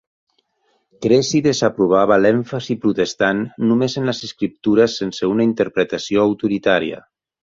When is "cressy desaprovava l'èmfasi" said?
1.05-2.77